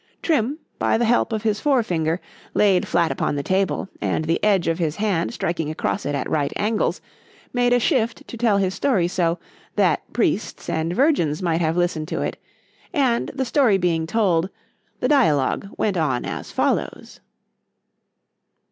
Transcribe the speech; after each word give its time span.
——Trim, 0.23 0.57
by 0.79 0.97
the 0.97 1.05
help 1.05 1.31
of 1.31 1.43
his 1.43 1.59
fore 1.59 1.83
finger, 1.83 2.19
laid 2.55 2.87
flat 2.87 3.11
upon 3.11 3.35
the 3.35 3.43
table, 3.43 3.87
and 4.01 4.25
the 4.25 4.43
edge 4.43 4.67
of 4.67 4.79
his 4.79 4.95
hand 4.95 5.31
striking 5.31 5.69
across 5.69 6.07
it 6.07 6.15
at 6.15 6.27
right 6.27 6.51
angles, 6.55 7.01
made 7.53 7.71
a 7.71 7.79
shift 7.79 8.27
to 8.27 8.35
tell 8.35 8.57
his 8.57 8.73
story 8.73 9.07
so, 9.07 9.37
that 9.75 10.11
priests 10.11 10.67
and 10.71 10.93
virgins 10.95 11.43
might 11.43 11.61
have 11.61 11.77
listened 11.77 12.07
to 12.07 12.23
it;—and 12.23 13.29
the 13.35 13.45
story 13.45 13.77
being 13.77 14.07
told,—the 14.07 15.07
dialogue 15.07 15.67
went 15.77 15.97
on 15.97 16.25
as 16.25 16.49
follows. 16.51 17.19